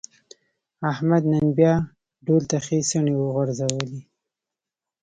احمد 0.91 1.23
نن 1.31 1.45
بیا 1.57 1.73
ډول 2.25 2.43
ته 2.49 2.57
ښې 2.65 2.77
څڼې 2.89 3.13
غورځولې. 3.33 3.99